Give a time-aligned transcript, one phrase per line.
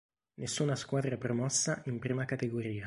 [0.39, 2.79] Nessuna squadra promossa in Prima Categoria.